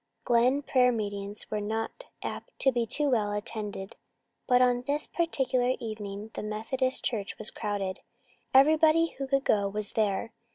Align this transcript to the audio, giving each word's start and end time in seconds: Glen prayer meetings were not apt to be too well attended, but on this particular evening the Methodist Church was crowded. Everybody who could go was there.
Glen 0.25 0.63
prayer 0.63 0.91
meetings 0.91 1.51
were 1.51 1.61
not 1.61 2.05
apt 2.23 2.57
to 2.57 2.71
be 2.71 2.87
too 2.87 3.07
well 3.11 3.31
attended, 3.31 3.95
but 4.47 4.59
on 4.59 4.81
this 4.87 5.05
particular 5.05 5.75
evening 5.79 6.31
the 6.33 6.41
Methodist 6.41 7.05
Church 7.05 7.37
was 7.37 7.51
crowded. 7.51 7.99
Everybody 8.51 9.09
who 9.19 9.27
could 9.27 9.43
go 9.45 9.67
was 9.69 9.93
there. 9.93 10.31